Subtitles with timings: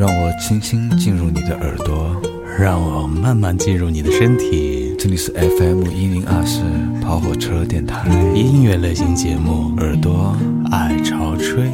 [0.00, 2.16] 让我轻轻进入你的耳朵，
[2.58, 4.96] 让我慢慢进入你的身体。
[4.98, 6.62] 这里是 FM 一零二四
[7.02, 10.34] 跑火车电台音乐类型节目，耳朵
[10.70, 11.70] 爱潮吹。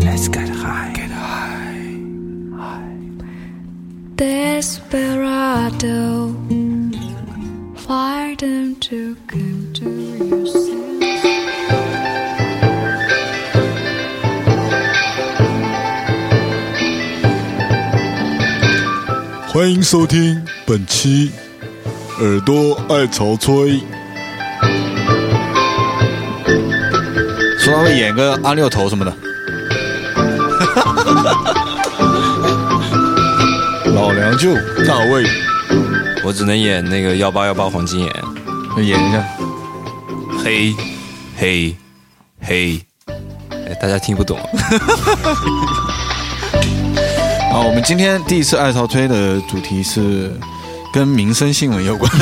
[0.00, 1.76] Let's get high, get high,
[4.16, 5.14] Desperado,
[7.76, 9.84] find them to come to
[10.24, 10.69] yourself.
[19.52, 21.28] 欢迎收听本期
[22.24, 23.52] 《耳朵爱潮吹》。
[27.58, 29.12] 说他会演个阿六头什么的，
[33.92, 34.54] 老梁舅
[34.86, 35.26] 大卫
[36.22, 38.14] 我只能演那个幺八幺八黄金眼，
[38.86, 39.24] 演一下。
[40.44, 40.72] 嘿，
[41.36, 41.74] 嘿，
[42.40, 42.80] 嘿，
[43.50, 44.38] 哎，大家听不懂，
[47.50, 50.32] 啊，我们今天第一次爱潮吹的主题是
[50.92, 52.10] 跟民生新闻有关。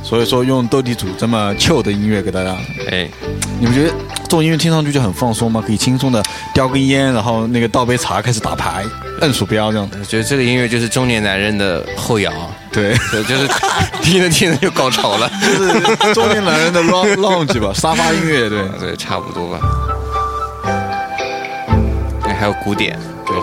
[0.00, 2.56] 所以说用斗地主这么 chill 的音乐给大家，
[2.90, 3.06] 哎，
[3.58, 3.90] 你们觉得
[4.22, 5.62] 这种音乐听上去就很放松吗？
[5.66, 6.22] 可以轻松的
[6.54, 8.84] 叼根烟，然后那个倒杯茶开始打牌，
[9.20, 9.86] 摁鼠标这样。
[9.98, 12.32] 我觉得这个音乐就是中年男人的后摇，
[12.72, 12.94] 对，
[13.28, 13.46] 就是
[14.00, 18.62] 听着听着就高潮了，就是中年男人的 lounge 吧，沙发音乐，对。
[18.80, 19.58] 对，差不多吧。
[22.38, 23.36] 哎，还有古典，对，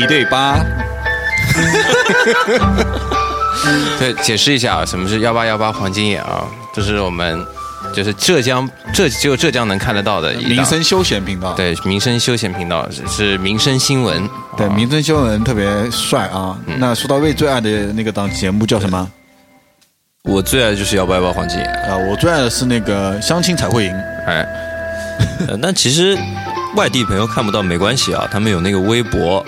[0.00, 0.56] 一对八，
[3.98, 6.44] 对，解释一下啊，什么是幺八幺八黄金眼啊？
[6.72, 7.44] 这是我们
[7.92, 11.52] 就是浙江浙只有浙江能看得到的民生休闲频道。
[11.54, 16.56] 对民生休闲频道是是民生新闻，对，啊民生新闻特别帅啊。
[16.78, 19.10] 那说到魏最爱的那个档节目叫什么？
[20.22, 21.68] 我最爱的就是幺八幺八黄金眼。
[21.88, 23.92] 啊，我最爱的是那个相亲才会赢。
[24.26, 24.46] 哎，
[25.48, 26.16] 呃，那其实
[26.76, 29.44] 外地朋友看不到没关系啊，他们有那个微博，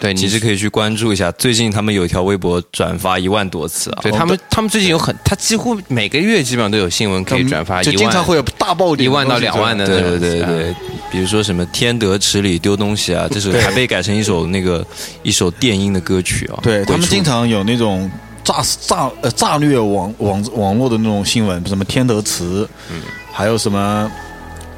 [0.00, 1.30] 对，你其实可以去关注一下。
[1.32, 10.10] 最近他们有一条微博转发一万多次啊，对他们，他们最近有很，他几乎每个月基本上都有新闻可以转发一万，就经常会有大爆点，一万到两万的那种。
[10.10, 10.74] 对对对对，
[11.10, 14.86] 比如说什么天德池里丢东西啊，这首还被改成一首那个
[15.22, 16.58] 一首电音的歌曲啊。
[16.62, 18.10] 对他们经常有那种
[18.42, 24.10] 炸炸呃炸裂网网网络的那种新闻，什么天德池，嗯还有什么。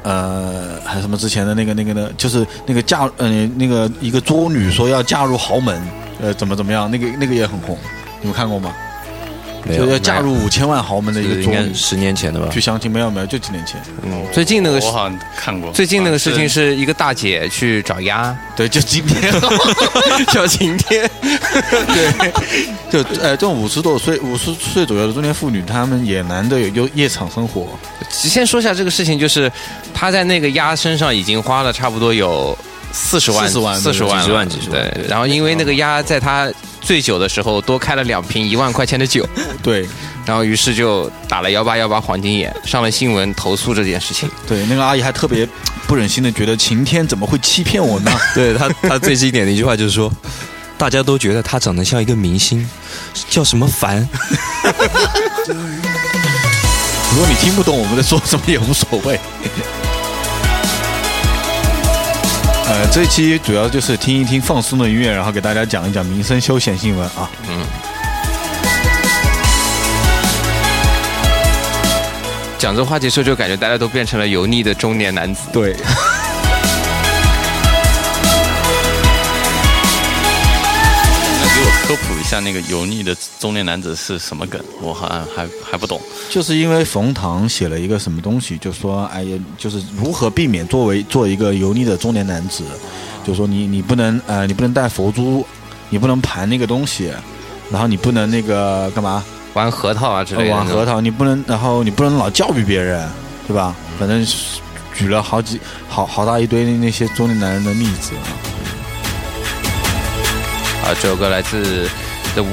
[0.03, 2.09] 呃，还什么之前的那个那个呢？
[2.17, 5.81] 就是那个嫁呃那个一个作女说要嫁入豪门，
[6.21, 6.89] 呃怎么怎么样？
[6.89, 7.77] 那个那个也很红，
[8.19, 8.73] 你们看过吗？
[9.65, 12.59] 没有就要嫁入五千万豪门的一个应该，十年前的吧去？
[12.61, 13.81] 相亲没有没有，就几年前。
[14.03, 15.71] 嗯，最近那个我好像看过。
[15.71, 19.33] 最近那个事情是一个大姐去找鸭， 对，就今天，
[20.31, 21.09] 叫晴天，
[21.87, 22.31] 对，
[22.91, 27.67] 就呃，这种五十多岁、五十岁左右的中年妇女，她们也难得有有夜场生活。
[28.09, 29.51] 先说一下这个事情，就是
[29.93, 32.57] 她在那个鸭身上已经花了差不多有
[32.91, 39.27] 四十万、40万四十万了、几十万几十万对，然后因为那个鸭在她醉酒的时候多开了两瓶一万块钱的酒，
[39.63, 39.87] 对
[40.25, 44.29] 然后于是就打了幺八幺八黄金眼，上了新闻投诉这件事情。
[44.47, 45.47] 对，那个阿姨还特别
[45.87, 48.11] 不忍心的觉得晴天怎么会欺骗我呢？
[48.35, 50.11] 对她，她最经典的一句话就是说，
[50.77, 52.67] 大家都觉得他长得像一个明星，
[53.29, 54.07] 叫什么凡。
[57.13, 59.19] 如果你听不懂我们在说什么也无所谓。
[62.71, 67.29] 呃，这一期主要就是听一听放松的音乐，然后给大家讲一讲民生休闲新闻啊。
[67.49, 67.59] 嗯
[72.57, 75.49] 讲这话题的时候，就感觉大家都变成了油腻的中年男子。
[75.51, 75.75] 对，
[81.91, 84.63] 科普一下，那个油腻的中年男子是什么梗？
[84.81, 85.99] 我好像还还不懂。
[86.29, 92.63] 就是因为冯唐写了一个什么东西，就说哎呀，就是如何避免作为做一个油腻的中年男子，
[93.27, 95.45] 就说你你不能呃你不能戴佛珠，
[95.89, 97.11] 你不能盘那个东西，
[97.69, 99.21] 然后你不能那个干嘛
[99.53, 100.85] 玩核桃啊之类的，玩核。
[100.85, 103.05] 桃，你不能然后你不能老教育别人，
[103.45, 103.75] 对吧？
[103.99, 104.25] 反正
[104.95, 105.59] 举了好几
[105.89, 108.13] 好好大一堆那些中年男人的例子。
[110.91, 111.89] 啊，这首歌来自
[112.35, 112.43] The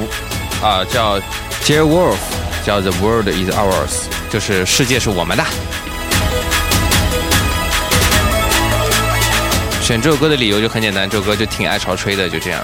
[0.62, 1.18] 啊叫
[1.64, 2.16] J Wolf，
[2.64, 5.44] 叫 The World Is Ours，就是世界是我们的。
[9.82, 12.62] 选这首歌的理由就很简单，这首歌就挺爱潮吹的，就这样。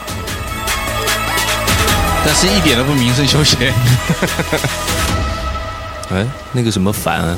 [2.25, 3.73] 但是一点都不民生休闲。
[6.15, 7.37] 哎，那个什么凡、啊，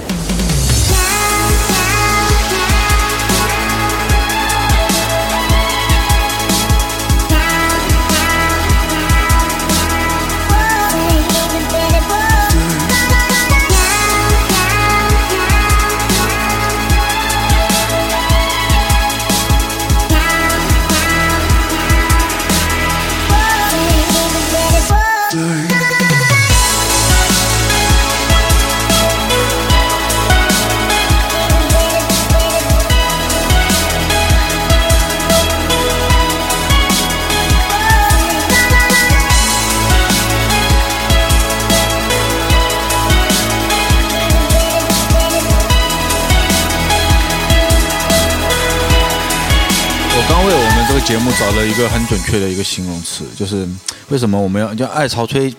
[50.98, 53.68] 个节目找了一个很准确的一个形容词，就是
[54.08, 55.54] 为什么我们要叫爱潮吹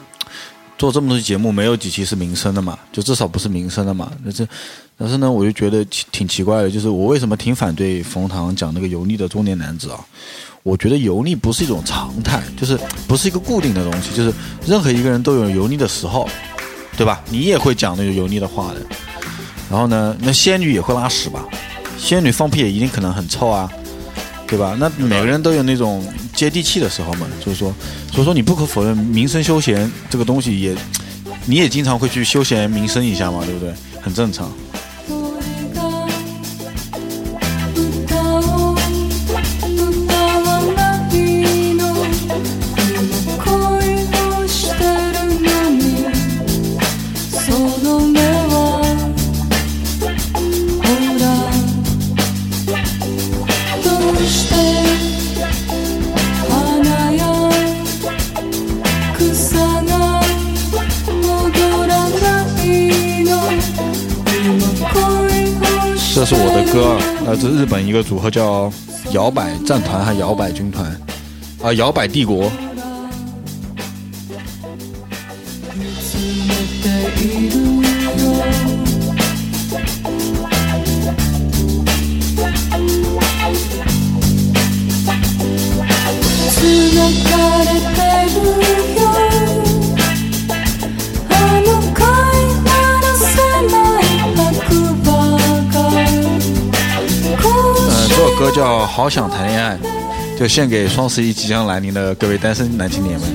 [0.80, 2.76] 做这么多节目，没有几期是民生的嘛？
[2.92, 4.12] 就至少不是民生的嘛？
[4.24, 4.48] 但是，
[4.98, 10.00] 但是呢，我就觉得挺奇怪的，就是我为什么挺反对冯唐讲那个油腻的中年男子啊？
[10.64, 12.76] 我觉得油腻不是一种常态，就是
[13.08, 14.34] 不是一个固定的东西，就是
[14.66, 16.28] 任何一个人都有油腻的时候，
[16.98, 17.22] 对吧？
[17.30, 18.82] 你也会讲那个油腻的话的。
[19.70, 21.46] 然后呢，那仙女也会拉屎吧？
[21.96, 23.72] 仙女放屁也一定可能很臭啊，
[24.48, 24.76] 对吧？
[24.80, 26.04] 那每个人都有那种
[26.34, 27.74] 接地气的时候嘛，就是说，
[28.12, 30.76] 所以说你不可否认，民生休闲这个东西也，
[31.46, 33.74] 你也经常会去休闲民生一下嘛，对不对？
[34.02, 34.52] 很正常。
[67.28, 68.72] 来自日本一个组合叫
[69.12, 70.90] 摇摆战团还摇摆军团，
[71.62, 72.50] 啊，摇摆帝国。
[98.58, 99.78] 叫《好想谈恋爱》，
[100.40, 103.30] 就献给双十一即将来临的各位单身男青年们。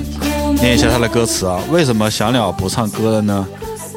[0.55, 3.47] 念一下他的歌词啊，为什么小鸟不唱歌了呢？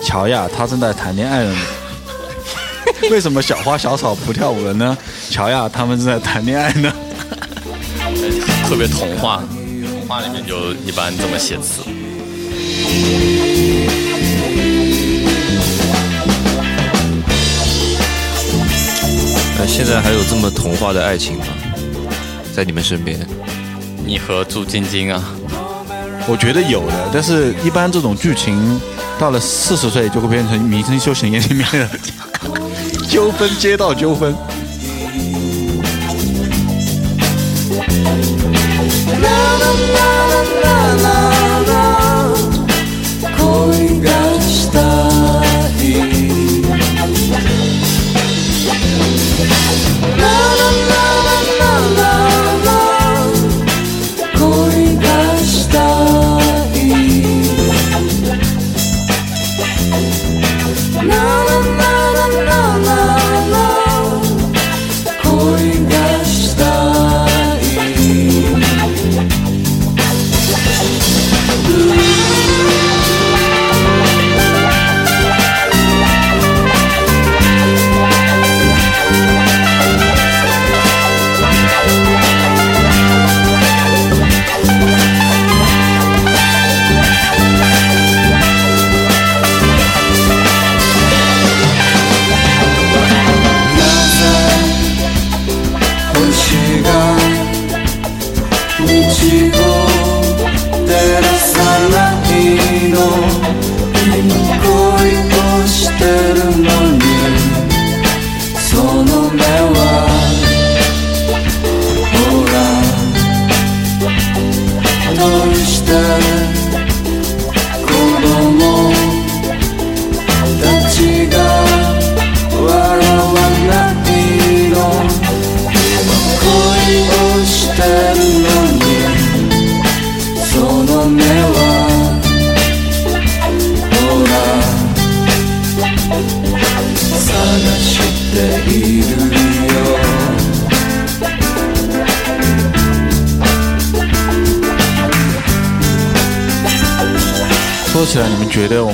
[0.05, 1.59] 瞧呀，它正在谈恋爱了呢。
[3.11, 4.97] 为什么小花小草不跳舞了呢？
[5.29, 6.93] 瞧呀，他们正在谈恋爱呢。
[8.69, 9.43] 特别童话，
[9.85, 11.83] 童话里面就一般这么写词。
[19.59, 21.47] 那现在还有这么童话的爱情吗？
[22.55, 23.19] 在你们身边？
[24.05, 25.23] 你和朱晶晶啊，
[26.29, 28.81] 我觉得有的，但是一般这种剧情
[29.19, 31.89] 到了四十岁就会变成民生休闲里面的
[33.11, 34.35] 纠纷，街道纠纷。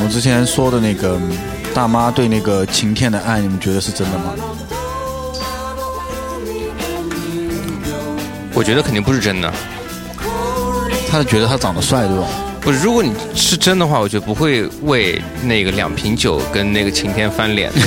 [0.05, 1.17] 我之前说的那个
[1.73, 4.35] 大妈对那个晴天的爱，你们觉得是真的吗？
[8.53, 9.53] 我觉得肯定不是真的。
[11.09, 12.27] 他是觉得他长得帅，对吧？
[12.61, 17.71] 不是，如果你是真的话，我觉得不会为那个两瓶酒跟那个晴天翻脸。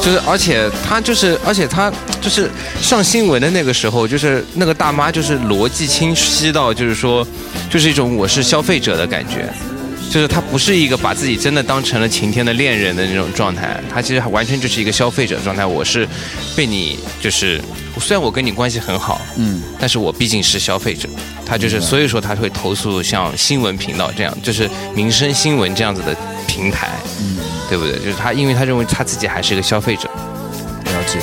[0.00, 7.26] 就是，而且他就是，而且他就是上新闻的那个时候，就是那个大妈就是逻辑清晰到，就是说，
[7.70, 9.48] 就是一种我是消费者的感觉。
[10.10, 15.66] 就是他不是一个把自己真的当成了晴天的恋人的那种状态，他其实完全就是一个消费者状态。
[15.66, 16.08] 我是
[16.56, 17.60] 被你就是
[18.00, 21.06] 虽然我跟你关系很好，嗯，但是我毕竟是消费者，
[21.44, 26.88] 他就是所以说他会投诉像新闻频道这样，就是民生新闻这样子的平台，
[27.20, 27.36] 嗯，
[27.68, 27.98] 对不对？
[27.98, 30.08] 就是他，因为他认为他自己还是一个消费者，
[30.84, 31.18] 了解。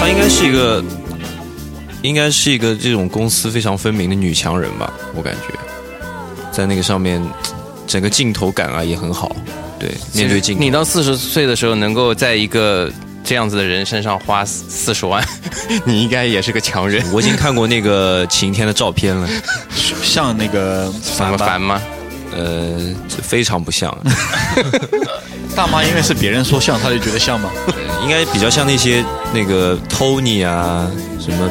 [0.00, 0.82] 他应该是一个，
[2.04, 5.54] 应该是一个这种公司非常分明的女强人吧，我感觉，
[6.52, 7.20] 在那个上面，
[7.86, 9.34] 整个镜头感啊也很好，
[9.80, 12.92] 对，面对镜头，你到四十岁的时候，能够在一个
[13.24, 15.26] 这样子的人身上花四十万，
[15.86, 17.02] 你应该也是个强人。
[17.10, 19.26] 我已经看过那个晴天的照片了，
[20.04, 21.80] 像那个凡么吧烦吗？
[22.36, 22.78] 呃，
[23.22, 23.96] 非常不像，
[25.56, 27.48] 大妈，因为是别人说像，她就觉得像吗？
[28.02, 31.50] 应该比较像那些那个 Tony 啊，什么，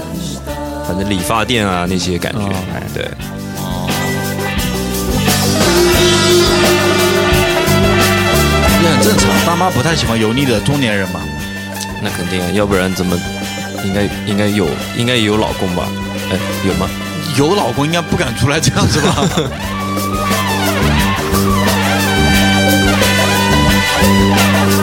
[0.88, 2.40] 反正理发店啊那些感觉，
[2.74, 3.08] 哎，对。
[8.84, 11.22] 也很正常，大妈不太喜欢油腻的中年人嘛。
[12.02, 13.18] 那肯定啊，要不然怎么
[13.86, 15.88] 应该应该有应该也有老公吧？
[16.32, 16.38] 哎，
[16.68, 16.90] 有吗？
[17.38, 19.28] 有老公应该不敢出来这样子吧？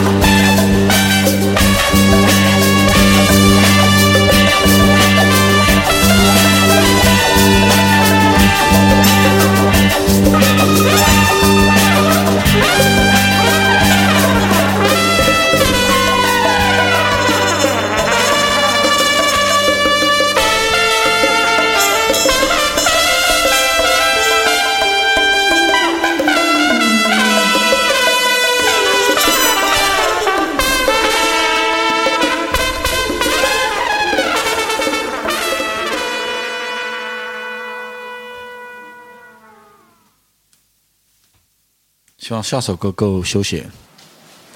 [42.31, 43.69] 希望下首歌够休闲，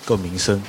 [0.05, 0.61] 够民生。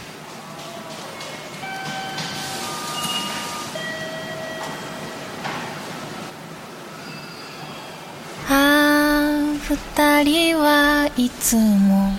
[8.50, 12.12] あ二人はいつも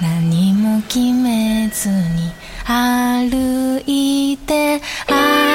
[0.00, 2.30] 何も決めずに
[2.64, 5.53] 歩いてあ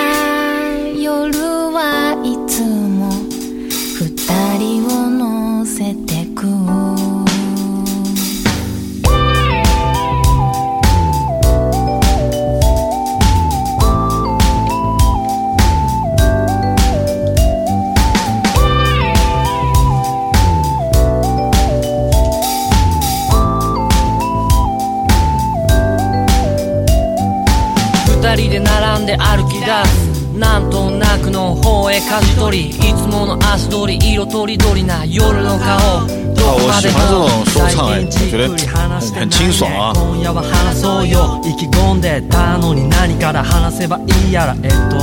[44.28, 44.96] いやらえっと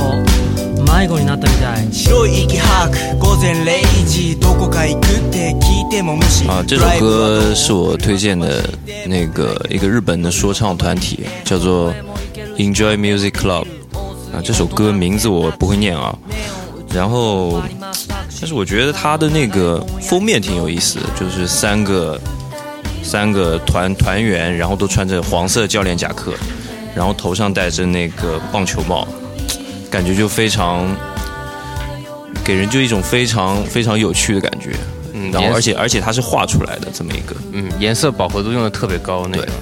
[0.92, 8.62] 迷子になったみたい白い息吐く午前0時どこか行くって聞いても無視啊，这首歌是我推荐的
[9.06, 11.94] 那个一个日本的说唱团体，叫做
[12.58, 13.66] Enjoy Music Club。
[14.34, 16.14] 啊，这首歌名字我不会念啊。
[16.92, 17.62] 然后，
[18.38, 22.20] 但是我觉得它的那个封面挺有意思的，就是三个
[23.07, 26.33] 三个团团员，然后都穿着黄色教练夹克，
[26.93, 29.07] 然后头上戴着那个棒球帽，
[29.89, 30.85] 感觉就非常
[32.43, 34.71] 给人就一种非常非常有趣的感觉。
[35.13, 39.53] 嗯然后而且而且它是画出来的这么一个，嗯，颜色饱和度用的特别高，那个对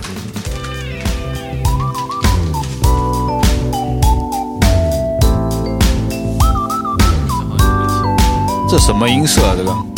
[8.67, 9.53] 这什么音色啊？
[9.55, 9.94] 这个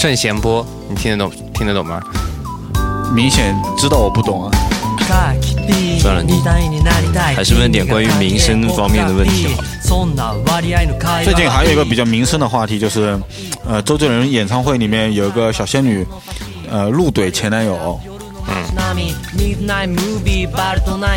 [0.00, 2.00] 正弦波，你听得懂听得懂吗？
[3.14, 4.50] 明显知道我不懂啊。
[6.00, 6.40] 算了，你
[7.36, 11.22] 还是问点关于民生方面的问题好了。
[11.22, 13.20] 最近还有一个比较民生的话题，就是，
[13.68, 16.06] 呃，周杰伦演唱会里面有一个小仙女，
[16.70, 18.00] 呃，怒怼前男友，
[18.48, 18.56] 嗯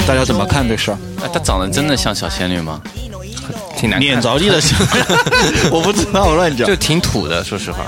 [0.05, 0.97] 大家怎么看这事儿？
[1.23, 2.81] 哎，她长得真的像小仙女吗？
[3.82, 4.78] 挺难看撵着地的像，
[5.70, 6.74] 我不知道，我乱讲就。
[6.76, 7.84] 挺土的，说实话。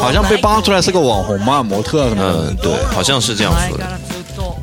[0.00, 2.48] 好像被扒出来是个网红嘛，模特什么的。
[2.48, 3.84] 嗯，对，好像是这样说的。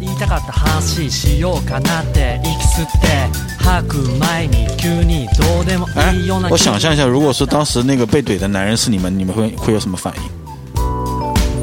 [0.02, 3.30] 言いたかった話しようかなって息吸って
[3.62, 10.22] 吐く前に急にどうでも哎いいような，我想象一下，如果是当时那个被怼的男人是你们，你们会会有什么反应？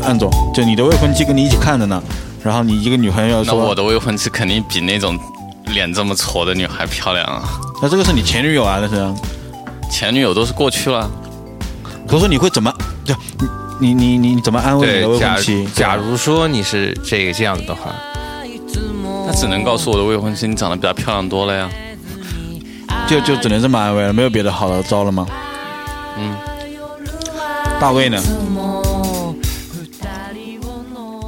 [0.02, 2.02] 安总，就你的未婚妻跟你一起看着呢，
[2.44, 5.18] 然后你一个女朋友那说，我的未婚妻肯定比那种
[5.71, 7.43] 脸这么矬的女孩漂亮啊！
[7.81, 9.13] 那这个是你前女友啊，那是。
[9.91, 11.11] 前女友都是过去了，
[12.07, 12.73] 可是你会怎么？
[13.03, 13.13] 就
[13.77, 15.67] 你你你你怎么安慰你的未对，假婚妻？
[15.75, 17.93] 假如说你是这个这样子的话，
[19.27, 21.69] 那只能告诉我的未婚妻，你长得比她漂亮多了呀。
[23.05, 25.27] 就就只能这么安慰了，没有别的好的招了吗？
[26.17, 26.33] 嗯，
[27.81, 28.17] 大卫呢？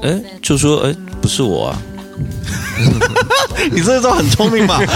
[0.03, 1.77] 哎，就说哎，不是我啊，
[3.71, 4.79] 你这招很聪明吧？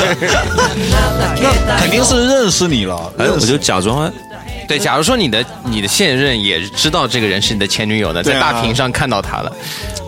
[1.67, 4.05] 那肯定是认识你了，哎，我就假装。
[4.05, 4.11] 哎，
[4.67, 8.35] 对，假如说你的你的现任也知道这个人是你的前女友的，对啊。
[8.35, 9.51] 在大屏上看到他了，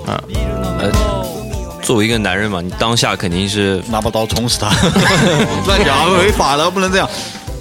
[0.08, 0.22] 啊，
[0.80, 0.92] 呃，
[1.82, 4.70] 作为一个男人嘛，你当下肯定是拿把刀捅死他，
[5.68, 7.10] 乱讲违法的，不能这样，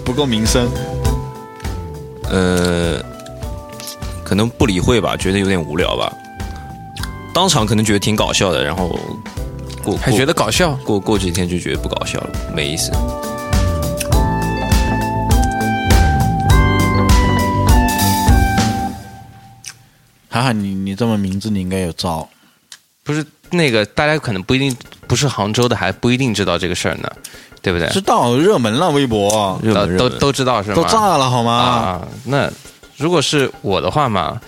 [0.05, 0.69] 不够名声。
[2.31, 3.01] 呃，
[4.25, 6.13] 可能不理会吧，觉得有点无聊吧。
[7.33, 8.99] 当场可能觉得挺搞笑的，然后
[9.91, 10.75] 过还觉得搞笑。
[10.85, 12.93] 过过几天就觉得不搞笑了，没意思。
[20.31, 22.29] 涵涵，你你这么名字，你应该有招。
[23.03, 24.77] 不是那个，大家可能不一定
[25.07, 27.11] 不是杭州的，还不一定知道这个事儿呢，
[27.63, 27.89] 对不对？
[27.89, 30.75] 知道热门了，微博热都门都都知道是吗？
[30.77, 31.53] 都炸了好吗？
[31.53, 32.51] 啊，那
[32.99, 34.39] 如果是我的话嘛，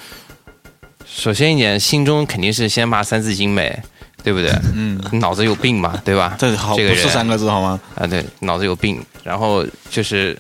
[1.07, 3.83] 首先一点，心中肯定是先骂三字经美，
[4.23, 4.51] 对不对？
[4.75, 6.37] 嗯，脑子有病嘛，对吧？
[6.39, 7.81] 这好这个人不是三个字好吗？
[7.97, 9.01] 啊，对，脑子有病。
[9.25, 10.37] 然后就是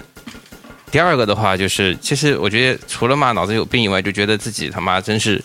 [0.91, 5.43] 第二个的话，就是其实我觉得除了骂脑子有病以外，就觉得自己他妈真是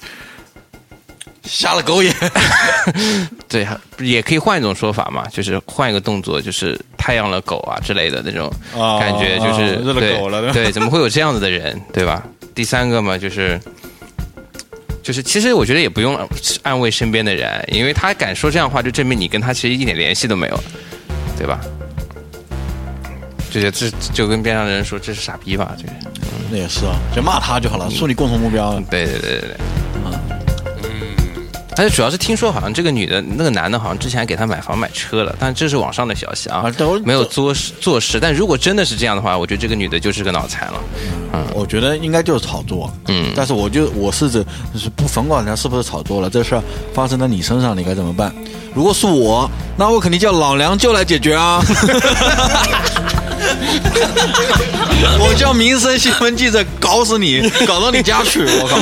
[1.44, 2.14] 瞎了狗眼。
[3.48, 3.68] 对，
[4.00, 12.24] 也可以换一种说法嘛，就是换一个动作，就是太阳了狗啊之类的那种啊感觉，就是、对对，怎么会有这样子的人，对吧？
[12.54, 13.60] 第三个嘛，就是。
[15.06, 16.18] 就是，其实我觉得也不用
[16.64, 20.60] 安慰身边的人，因为他敢说这样的话，就证明你跟他其实一点联系都没有，
[21.38, 21.62] 对吧？
[23.52, 25.94] 就是这就跟边上的人说这是傻逼吧，这个。
[26.50, 28.80] 那也是啊，就骂他就好了，树立共同目标。
[28.90, 29.58] 对对对对对，
[29.94, 29.95] 嗯，
[31.78, 38.20] 而且主要是听说好像这个女的那个男的好像之前还给她买房买车了，但这是网上的消息啊啊都，没有做实坐实。
[38.20, 40.80] 但如果真的是这样的话，我觉得这个女的就是个脑残了。
[41.34, 48.34] 嗯我觉得应该就是炒作，嗯但是我就我是指就是不甭管他是不是炒作了，这事儿发生在你身上，你该怎么办？
[48.74, 51.62] 如果是我，那我肯定叫老梁就来解决啊！
[55.20, 58.46] 我叫民生新闻记者搞死你， 搞到你家去！
[58.46, 58.80] 我靠，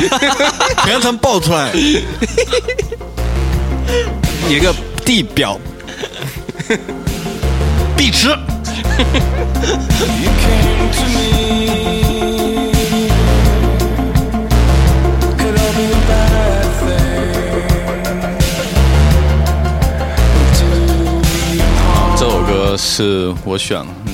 [0.86, 1.71] 全程爆出来，
[4.47, 4.73] 你个
[5.06, 5.60] 地表
[7.95, 8.28] 必吃。
[8.30, 8.36] You
[10.39, 11.04] came to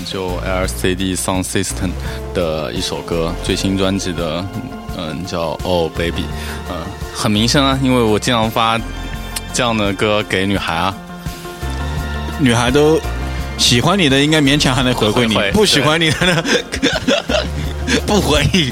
[0.06, 1.92] 就 LCD Sound System
[2.34, 4.46] 的一首歌，最新专辑的，
[4.98, 6.26] 嗯，叫 Oh Baby，
[6.70, 6.76] 嗯，
[7.14, 8.80] 很民生啊，因为我经常发
[9.54, 10.96] 这样的歌给女孩啊，
[12.40, 13.00] 女孩都
[13.58, 16.44] 喜欢你的，应该勉强还能回馈你不喜欢你的呢，
[18.08, 18.72] 不回你。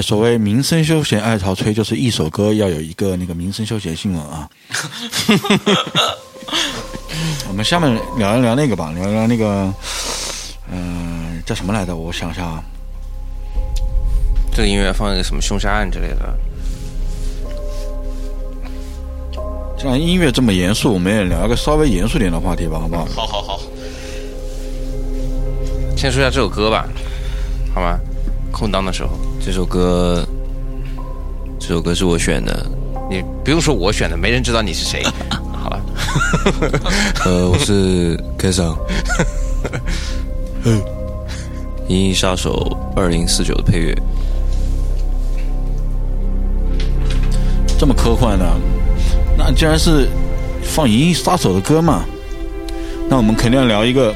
[0.00, 4.48] 哎，所谓民生休闲爱潮吹，就是一首歌要有一个那个民生休闲新闻啊。
[7.46, 9.70] 我们下面聊一聊那个吧，聊一聊那个，
[10.72, 11.94] 嗯、叫什么来着？
[11.94, 12.64] 我想想啊，
[14.50, 16.34] 这个音乐放一个什么凶杀案之类的，
[19.76, 23.04] 既然音乐这么严肃，我们也聊一个稍微严肃点的话题吧，好不好？
[23.04, 23.60] 好好好，
[25.94, 26.88] 先说一下这首歌吧，
[27.74, 27.98] 好吗？
[28.50, 29.10] 空档的时候，
[29.42, 30.22] 这首歌，
[31.58, 32.66] 这首歌是我选的。
[33.10, 35.02] 你不用说我选的，没人知道你是谁。
[35.52, 35.80] 好了，
[37.24, 38.76] 呃，我是 K 桑，
[41.88, 43.96] 《银翼杀手二零四九》的配乐。
[47.78, 48.46] 这么科幻的，
[49.38, 50.06] 那既然是
[50.62, 52.04] 放《银翼杀手》的歌嘛，
[53.08, 54.14] 那我们肯定要聊一个，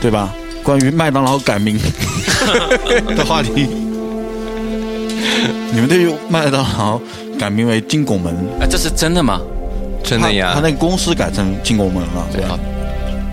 [0.00, 0.32] 对吧？
[0.62, 1.78] 关于麦当劳改名
[3.14, 3.68] 的话题。
[5.74, 7.00] 你们对于麦当劳
[7.36, 9.40] 改名为金拱门，啊，这是真的吗？
[10.04, 12.56] 真的呀他他那个公司改成金拱门了，对吧？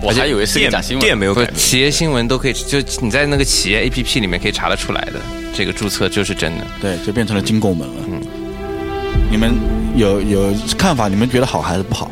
[0.02, 1.00] 我还以为是个假新闻。
[1.00, 5.20] 店没有改名，企业新闻都可以，就你在那个企业 APP 里面可以查得出来的，
[5.54, 6.66] 这个注册就是真的。
[6.80, 7.94] 对，就变成了金拱门了。
[8.08, 8.20] 嗯，
[9.30, 9.54] 你们
[9.94, 11.06] 有有看法？
[11.06, 12.10] 你们觉得好还是不好？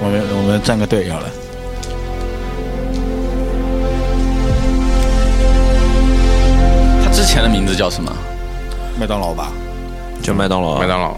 [0.00, 1.26] 我们我们站个队要了。
[7.04, 8.16] 他之前的名字叫什么？
[9.00, 9.50] 麦当劳吧，
[10.22, 10.78] 就麦当劳啊。
[10.78, 11.16] 麦当劳，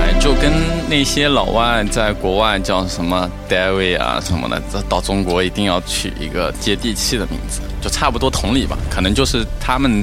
[0.00, 0.50] 哎，就跟
[0.88, 8.78] 那些老外在国外叫什么 David 啊什么的，到中国一定要取一个接地气的名字，就差不多同理吧。
[8.88, 10.02] 可能就是他们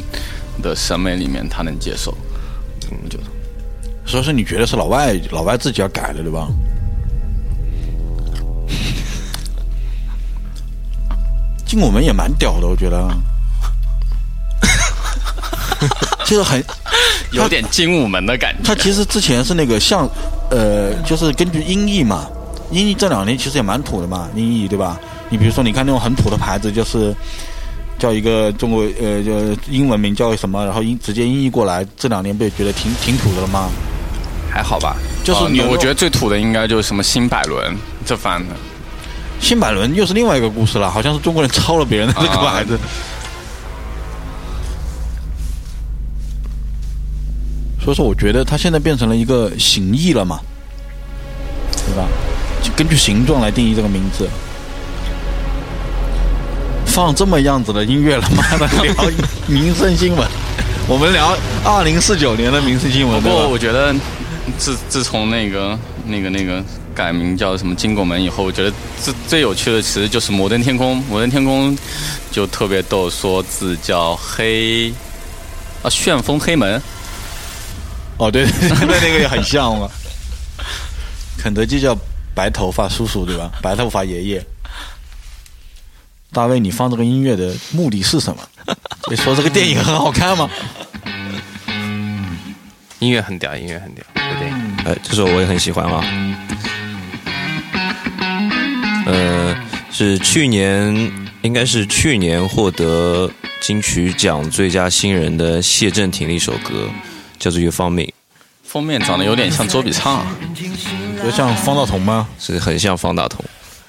[0.62, 2.16] 的审美里面他能接受，
[2.92, 3.18] 嗯，就
[4.06, 6.48] 所以说你觉得是老外老外自己要改了，对吧？
[11.70, 13.08] 金拱门也蛮屌的，我觉得。
[16.26, 16.64] 就是很
[17.32, 18.64] 有点精武门的感觉。
[18.64, 20.10] 他其实之前是那个像，
[20.50, 22.26] 呃，就是根据音译嘛，
[22.72, 25.00] 音译这两年其实也蛮土的嘛，音译对吧？
[25.30, 27.16] 你比如说，你看那种很土的牌子，就是
[28.00, 29.32] 叫一个中国呃，就
[29.70, 33.70] 英文名叫什么，然后音直接音译过来，这两年不也觉得挺挺土的了吗？
[34.52, 34.96] 还好吧？
[35.24, 38.56] 就是你、哦我觉得最土的应该就是什么新百伦这番的，
[39.40, 42.78] 新百伦又是另外一个故事了，好像是中国人抄了别人的这个牌子。
[47.82, 50.40] 所以说，我觉得它现在变成了一个形意了嘛，
[51.72, 52.08] 对吧？
[52.62, 54.30] 就根据形状来定义这个名字。
[56.86, 58.94] 放这么样子的音乐了，妈的 聊
[59.48, 60.28] 民生新闻，
[60.88, 63.48] 我们聊二零四九年的民生新闻，不过？
[63.48, 63.96] 我觉得
[64.58, 66.62] 自自从那个那个那个
[67.00, 70.98] 改名叫什么金拱门以后，我觉得最最有趣的其实就是摩登天空。
[71.10, 71.74] 摩登天空
[72.30, 74.94] 就特别逗，说字叫黑
[75.82, 76.82] 啊旋风黑门，
[78.18, 79.90] 哦，对对对，那那个也很像嘛。
[81.40, 81.98] 肯德基叫
[82.36, 83.50] 白头发叔叔对吧？
[83.62, 84.46] 白头发爷爷。
[86.34, 88.44] 大卫，你放这个音乐的目的是什么？
[89.10, 90.50] 你说这个电影很好看吗？
[93.00, 94.50] 音乐很屌，音乐很屌，对不对？
[94.92, 96.04] 哎，这首我也很喜欢啊。
[99.12, 99.58] 呃，
[99.92, 103.28] 是去年，应该是去年获得
[103.60, 106.88] 金曲奖最佳新人的谢震廷的一首歌，
[107.40, 108.04] 叫做《You Found Me》，
[108.64, 110.28] 封面长得有点像周笔畅，
[111.24, 112.28] 就像方大同吗？
[112.38, 113.44] 是很像方大同。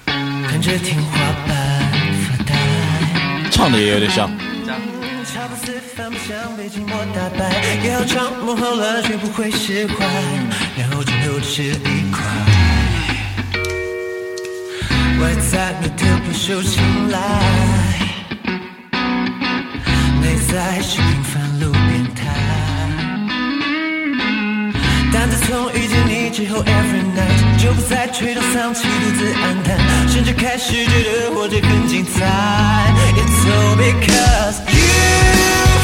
[0.07, 1.91] 看着天花板
[2.23, 2.55] 发呆。
[3.51, 4.27] 唱的也有点像。
[15.21, 17.19] 外在没的不受青睐，
[20.19, 22.25] 内在是平凡路边摊。
[25.13, 29.77] 但自从遇见你之后，every night 就不再垂头丧气、独自黯淡，
[30.09, 32.25] 甚至开始觉得活着更精彩。
[33.15, 34.81] It's all because you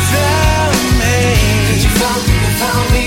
[0.10, 1.06] found me.
[1.78, 3.04] You found me, you found me,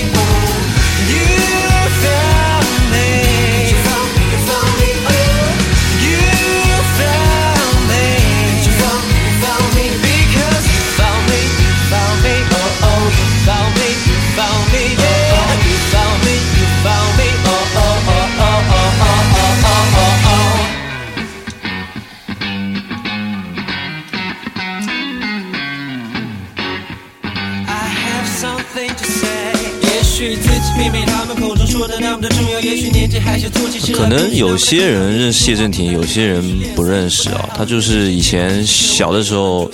[33.93, 36.43] 可能有些人认识谢震廷，有些人
[36.75, 37.49] 不认识啊。
[37.55, 39.69] 他就是以前小的时候，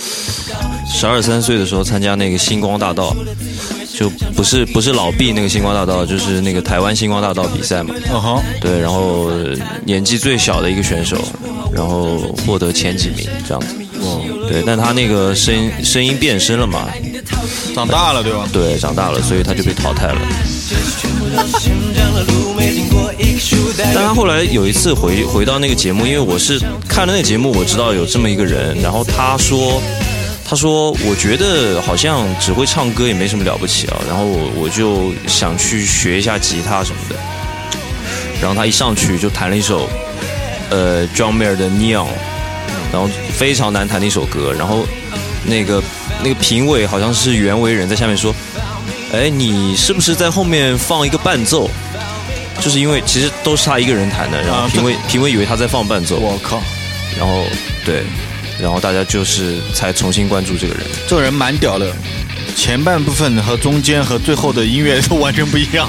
[0.92, 3.14] 十二三岁的时候参加那个星光大道，
[3.94, 7.94] 就不是不是老毕那个星光大道，就是那个台湾星光大道比赛嘛。
[8.10, 9.30] 嗯哼，对，然后
[9.84, 11.16] 年纪最小的一个选手，
[11.72, 13.74] 然后获得前几名这样子。
[14.48, 16.88] 对，但他那个声音声音变声了嘛，
[17.74, 18.48] 长大了对吧？
[18.52, 20.18] 对，长大了，所以他就被淘汰了。
[23.94, 26.58] 但他后来有一次回回到那个节目，因为我是
[26.88, 29.80] 看了那个节目，我知道有这么一个人，然后他说，
[30.44, 37.14] 他说我觉得好像只会唱歌也没什么了不起啊，然后我我就想去学一下吉他什么的，
[38.40, 39.88] 然后他一上去就弹了一首
[40.70, 42.06] 呃 John Mayer 的 Neon，
[42.92, 44.86] 然后非常难弹的一首歌，然后
[45.44, 45.82] 那个
[46.22, 48.34] 那个评委好像是袁惟仁在下面说。
[49.10, 51.70] 哎，你是不是在后面放一个伴奏？
[52.60, 56.18] 就是因为其实都是他一个人弹的，然后评委评委以为他在放伴奏。
[56.18, 56.60] 我靠！
[57.18, 57.42] 然后
[57.86, 58.02] 对，
[58.60, 60.84] 然后大家就是才重新关注这个人。
[61.08, 61.90] 这个人蛮屌的，
[62.54, 65.88] 前半部分和中间和最后的音乐都完全不一样。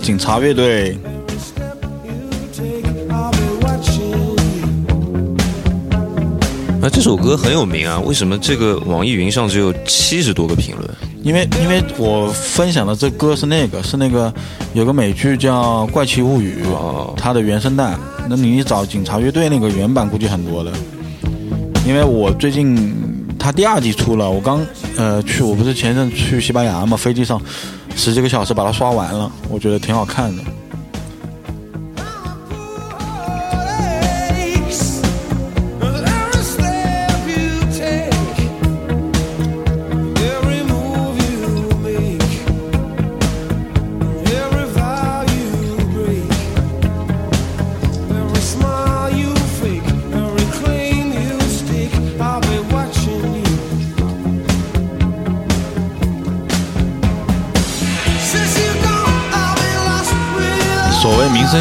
[0.00, 0.96] 警察乐队。
[6.80, 10.90] 那这首歌很有名啊，为什么这个网易云上只有七十多个评论？
[11.22, 14.30] 因为因为我分享的这歌是那个是那个
[14.74, 16.62] 有个美剧叫《怪奇物语》，
[17.16, 17.96] 它的原声带。
[18.28, 20.70] 那你找警察乐队那个原版估计很多的。
[21.86, 22.94] 因为我最近
[23.38, 24.60] 它第二季出了，我刚
[24.98, 27.40] 呃去，我不是前一阵去西班牙嘛，飞机上
[27.96, 30.42] 十几个小时把它刷完了，我觉得挺好看的。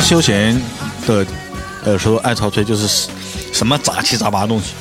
[0.03, 0.53] 休闲
[1.07, 1.25] 的，
[1.85, 3.07] 呃，说爱潮吹就是
[3.53, 4.73] 什么杂七杂八的东西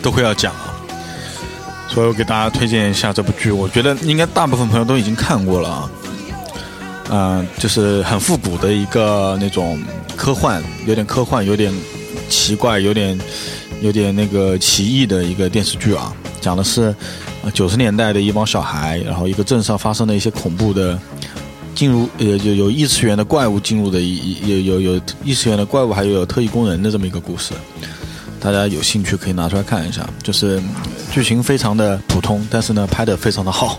[0.00, 0.72] 都会要讲啊。
[1.88, 5.90] 所以我给大家推荐一下这部剧，我觉得应该大部分朋友都已经看过了啊。
[7.10, 9.82] 嗯、就是很复古的一个那种
[10.14, 11.72] 科幻，有点科幻，有点
[12.28, 13.18] 奇怪，有点
[13.80, 16.94] 有点那个奇异的一个电视剧啊，讲的是
[17.54, 20.98] 九十年代的一帮小孩，然后一个镇上发生的一些恐怖的
[21.78, 27.54] 进入呃有有异次元的怪物进入的一一有有有异次元的怪物，还有有特异功能的这么一个故事。
[28.40, 30.60] 大家有兴趣可以拿出来看一下，就是
[31.12, 33.78] 剧情非常的普通，但是呢拍的非常的好。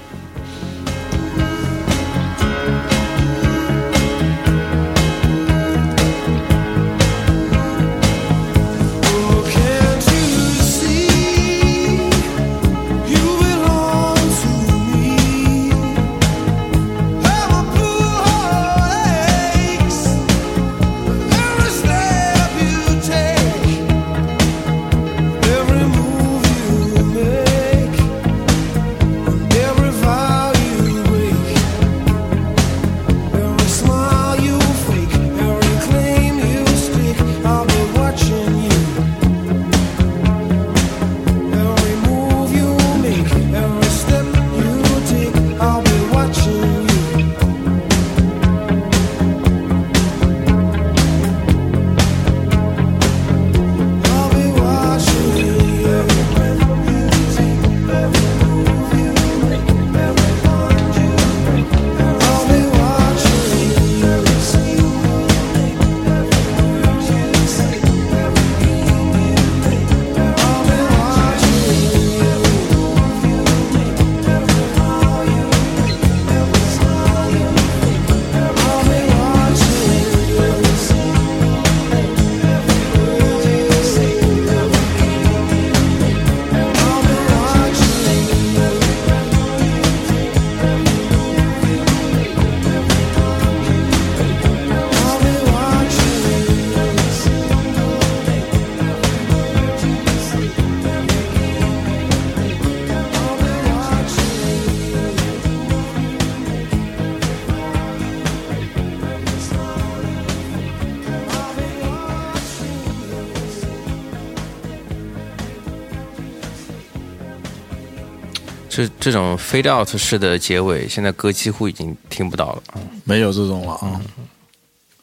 [118.79, 123.99] 这这种 fade out 式的结尾，现在歌几乎已经听不到了，嗯没有这种了啊，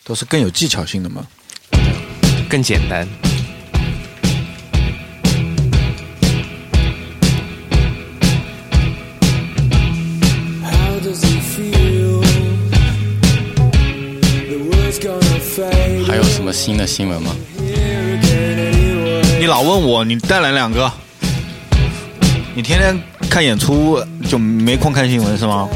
[0.03, 1.27] 都是更有技巧性的嘛。
[2.49, 3.07] 更简单。
[16.07, 17.37] 还有什么新的新闻吗.
[19.39, 20.91] 你老问我，你带来两个，
[22.55, 22.99] 你天天
[23.37, 25.69] 看演出就没空看新闻是吗？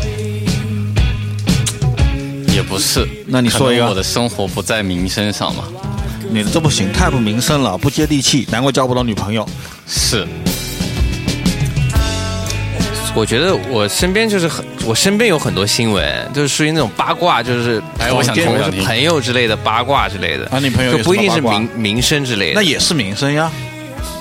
[2.55, 5.65] 也不是，那你说一个我的生活不在民生上嘛。
[6.31, 9.47] 你这不行，太不民生了，不接地气，难怪交不到女朋友。
[9.87, 10.27] 是，
[13.15, 20.47] 我觉得我身边就是很，我身边有很多新闻，就是属于那种八卦，就是哎我想听坊间我想听朋友之类的八卦之类的。
[20.47, 23.53] 啊，你朋友就不一定是民民生之类的，那也是民生呀。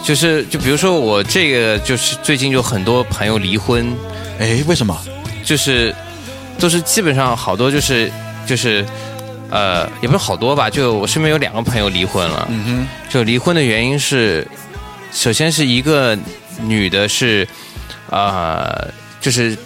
[0.03, 3.91] 就是就比如说我这个就是最近就很多朋友离婚，
[4.39, 4.97] 哎，为什么？
[5.43, 5.93] 就是
[6.59, 8.11] 都是基本上好多就是
[8.45, 8.85] 就是
[9.49, 14.47] 呃也不是好多吧，就我身边有两个朋友离婚了，嗯哼，就离婚的原因是，
[15.11, 16.17] 首先是一个
[16.61, 17.47] 女的是
[18.09, 18.87] 呃
[19.21, 19.57] 就是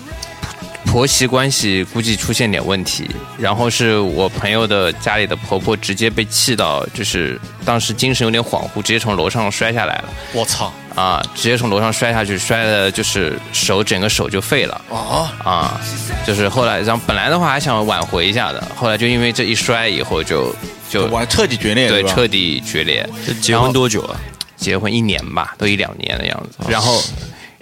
[0.86, 10.06] 婆媳关系估计出现点问题，然后是我朋友的家里的婆婆直接被气到，就是当时精神有点恍惚，直接从楼上摔下来了。
[10.34, 10.72] 我操！
[10.96, 14.80] 啊，直接从楼上摔下去，摔的就是手整个手就废了。
[14.90, 15.82] 哦，啊，
[16.28, 20.56] 就是后来，然后本来的话还想挽回一下的，后来就因为这一摔以后就
[20.92, 23.08] 就我彻底决裂，吧对彻底决裂。
[23.26, 24.16] 这结婚多久啊？
[24.56, 26.64] 结婚一年吧，都一两年的样子。
[26.70, 27.02] 然后，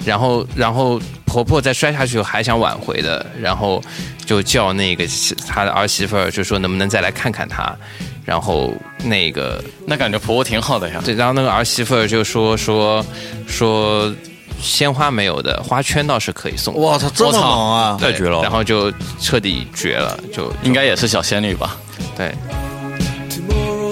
[0.06, 3.82] 然后，然后婆婆再摔下去还想挽回的，然后
[4.26, 5.06] 就叫那个
[5.48, 7.76] 她的儿媳妇儿，就说能不能再来看看她。
[8.24, 8.72] 然后
[9.04, 11.02] 那个那感觉婆婆挺好的呀。
[11.04, 13.04] 对，然后那个儿媳妇儿就说说
[13.48, 14.14] 说
[14.62, 16.80] 鲜花没有的，花圈倒是可以送。
[16.80, 17.98] 哇操，这么猛啊！
[18.00, 21.76] 太绝了然后就彻底绝了，就应该也是小仙女吧？
[22.16, 22.32] 对。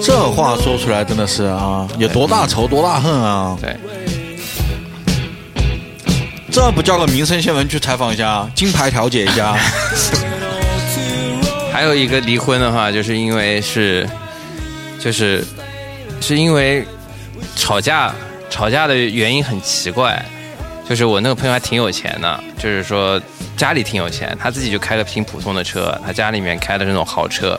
[0.02, 3.58] 这话说出来真的是啊，有多大仇多大恨啊！
[3.60, 3.76] 对，
[6.50, 9.56] 这不叫个民生新闻去采访一下，金牌调解一下？
[11.72, 14.08] 还有一个离婚的话，就是因为是，
[14.98, 15.46] 就是
[16.20, 16.84] 是因为
[17.54, 18.12] 吵架，
[18.50, 20.22] 吵架的原因很奇怪。
[20.88, 23.22] 就是我那个朋友还挺有钱的，就是说
[23.56, 27.58] 家里挺有钱，他自己就开个挺普通的车，他家里面开的那种豪车。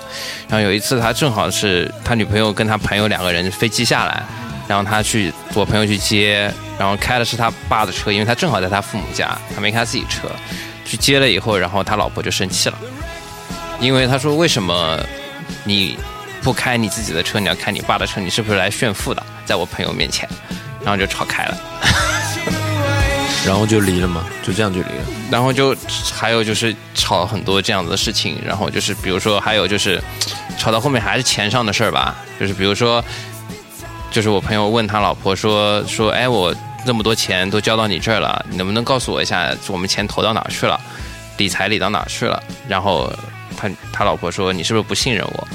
[0.50, 4.22] 然后有一次他正好是他女朋友跟他朋友两个人飞机下来，
[4.72, 6.50] 然后他去我朋友去接，
[6.80, 10.30] 然后开的是他爸的车，因为他正好在他父母家，他没开自己车，
[10.86, 12.78] 去接了以后，然后他老婆就生气了。
[13.82, 14.98] 因为他说为什么
[15.66, 15.98] 你
[16.42, 19.22] 不开你自己的车，你要开你爸的车，你是不是来炫富的？
[19.44, 20.26] 在我朋友面前，
[20.86, 21.58] 然后就吵开了，
[23.46, 25.06] 然后就离了嘛，就这样就离了。
[25.30, 25.76] 然后就
[26.14, 30.02] 还有就是吵很多这样子的事情，然后就是比如说还有就是
[30.58, 33.04] 吵到后面还是钱上的事儿吧，就是比如说
[34.12, 36.54] 就是我朋友问他老婆说说哎我
[36.86, 40.80] 那么多钱都交到你这儿了，你能不能告诉我一下我们钱投到哪去了，
[41.38, 42.44] 理财理到哪去了？
[42.68, 43.12] 然后
[43.56, 45.48] 他他老婆说你是不是不信任我？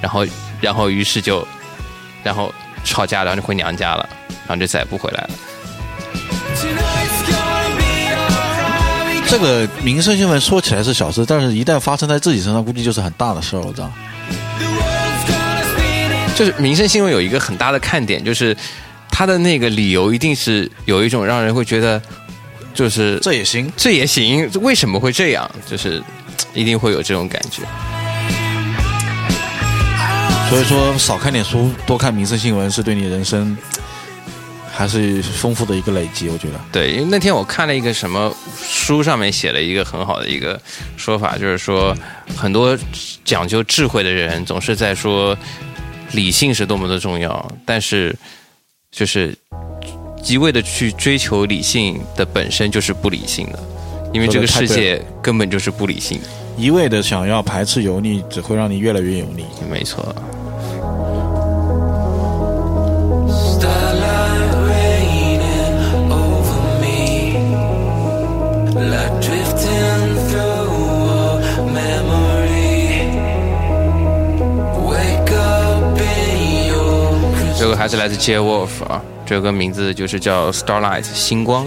[0.00, 0.24] 然后
[0.60, 1.46] 然后于是就
[2.22, 2.52] 然后
[2.84, 4.08] 吵架，然后就回娘家了，
[4.46, 5.30] 然后就再也不回来了。
[9.26, 13.60] 这个民生新闻说起来是小事，但是一旦发生在自己身上，估计就是很大的事儿。
[13.60, 13.90] 我知道，
[16.40, 18.56] 就是民生新闻有一个很大的看点，就是
[19.10, 22.00] 他的那个理由一定是有一种让人会觉得，
[22.72, 25.50] 就是这也行，这也行，为什么会这样？
[25.66, 26.02] 就是
[26.54, 27.60] 一定会有这种感觉。
[30.48, 33.54] 所以说少看点书，多看民生新闻，是对你人生
[34.72, 36.30] 还是丰富的一个累积。
[36.30, 40.58] 我觉得，对，因为那天我看了一个什么书，上面写了一个很好的一个
[40.96, 41.94] 说法，就是说
[42.34, 42.74] 很多
[43.26, 45.36] 讲究智慧的人总是在说
[46.12, 48.14] 理性是多么的重要，但是
[48.90, 49.36] 就是
[50.24, 53.58] 一味的去追求理性的本身就是不理性的，
[54.12, 56.28] 因为这个世界根本就是不理性的。
[56.58, 59.44] 一味的想要排斥油腻，只会让你越来越油腻。
[59.70, 60.14] 没错。
[77.80, 81.64] 还是来自 J Wolf 啊，这首歌名字就是叫 Starlight 星光。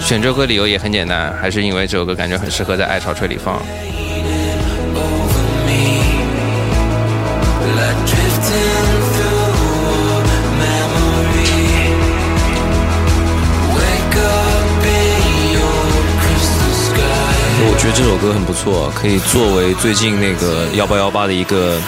[0.00, 3.60] 选这首歌理由也很简单，还是因为这首歌感觉很适合在爱巢里放。
[17.58, 21.80] 我觉得这首歌很不错，可以作为最近那个幺八幺八的一个。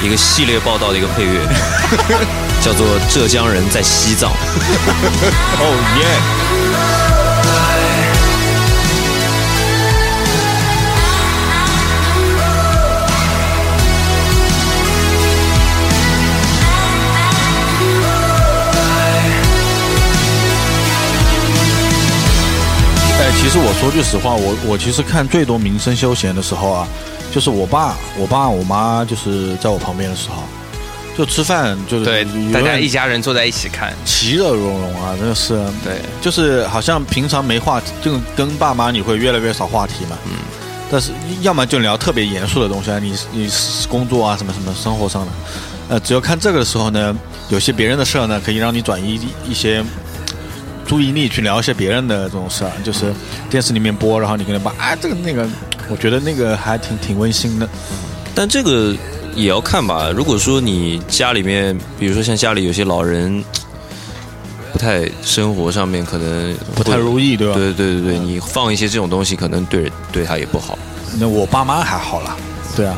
[0.00, 1.40] 一个系列报道的一个配乐，
[2.62, 4.30] 叫做《浙江人在西藏》。
[5.58, 5.64] 哦
[5.98, 6.06] 耶！
[23.20, 26.86] 哎，其实我说句实话，我我其实看最多民生休闲的时候啊，
[27.32, 30.42] 就是我爸、我爸、我妈，就是在我旁边的时候，
[31.16, 35.54] 就吃饭就是对大家一家人坐在一起看，其乐融融啊，真的是。
[35.84, 40.16] 对，就是好像平常没话，就跟爸妈你会越来越少话题嘛。
[40.26, 40.32] 嗯。
[40.90, 41.12] 但是
[41.42, 43.50] 要么就聊特别严肃的东西啊，你你
[43.90, 45.32] 工作啊什么什么生活上的，
[45.90, 47.14] 呃，只有看这个的时候呢，
[47.50, 49.84] 有些别人的事儿呢，可以让你转移一些
[50.86, 53.12] 注意力去聊一些别人的这种事儿，就是
[53.50, 55.46] 电视里面播，然后你跟他爸啊这个那个，
[55.90, 57.68] 我觉得那个还挺挺温馨的。
[58.34, 58.94] 但这个
[59.34, 60.10] 也要看吧。
[60.14, 63.42] 如果说你家里面，比如说像家里有些老人，
[64.72, 67.54] 不太生活上面可能不太如意，对吧？
[67.54, 70.78] 对对对对，你放一些这种东西，可能对对他也不好。
[71.18, 72.36] 那我爸妈还好啦，
[72.76, 72.96] 对啊，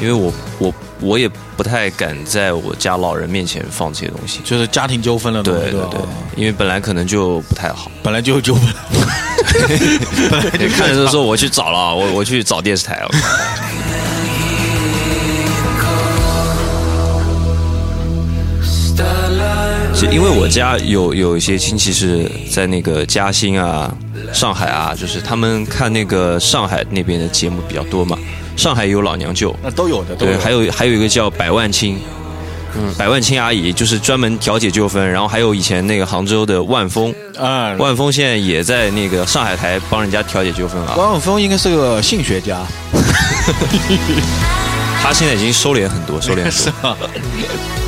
[0.00, 6.00] 因为我我我也不太敢在我家老人面前放这些东西，就是家庭纠纷了，对对对对，
[6.36, 7.90] 因为本来可能就不太好。
[8.02, 8.72] 本来就有纠纷，
[10.30, 13.10] 本来就看着就说我去找了，我我去找电视台了。
[20.10, 23.94] 因为我家有有一些亲戚是在那个嘉兴啊、
[24.32, 28.18] 上海啊，就是他们看那个上海那边的节目比较多嘛。
[28.62, 31.98] 上海有老娘舅，那都有的，都对，有还有还有一个叫百万青，
[32.76, 40.94] 嗯，百万青阿姨就是专门调解纠纷，然后还有以前那个杭州的万峰，啊，万峰现在也在那个上海台帮人家调解纠纷啊。
[40.96, 42.60] 王永峰应该是个性学家，
[45.02, 46.96] 他现在已经收敛很多，收敛很多。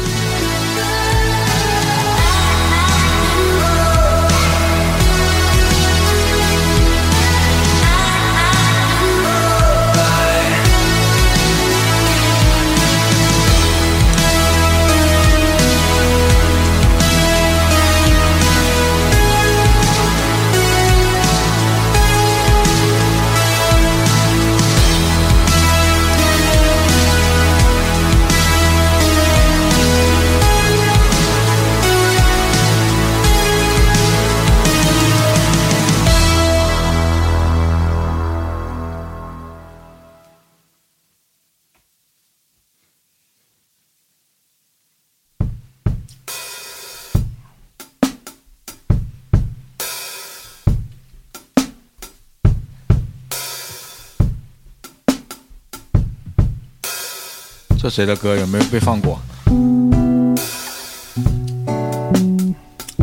[57.94, 59.20] 谁的歌有没有被放过？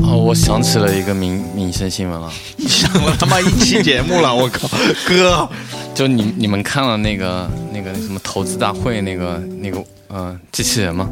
[0.04, 2.30] 哦，我想起了一个民民生新闻了，
[2.68, 4.68] 想了他妈一期节目了，我靠，
[5.08, 5.48] 哥，
[5.96, 11.10] 就你你们看了那个那个那什么投资大会那个那个呃机器人吗？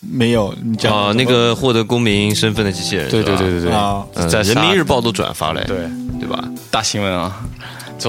[0.00, 0.94] 没有，你讲。
[0.94, 5.78] 啊，那个获得公民身份的机器人，对对对对对，在人民日报都转发了，对。
[6.20, 6.44] 对吧？
[6.70, 7.42] 大新闻啊，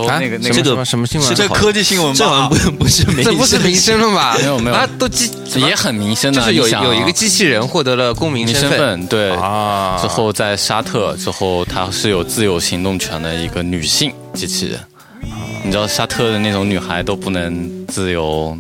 [0.01, 0.19] 啊？
[0.19, 1.35] 那个那个什么什么什么新闻？
[1.35, 2.17] 这科技新闻吧？
[2.17, 4.35] 这好像不不是民这不是民生了吧？
[4.39, 4.75] 没有没有。
[4.75, 9.31] 啊，都机也很民生的，就是有有一个机器人获得了公民民身份份，对。
[9.31, 9.99] 啊。
[10.01, 14.79] 之后在沙特之后，它是有自由行动权的一个女性机器人。
[15.65, 18.57] 你知道沙特的那种女孩都不能自由，